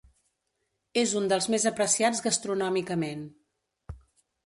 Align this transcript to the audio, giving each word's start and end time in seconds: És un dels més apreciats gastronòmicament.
És 1.01 1.13
un 1.19 1.27
dels 1.33 1.49
més 1.55 1.67
apreciats 1.73 2.25
gastronòmicament. 2.29 3.25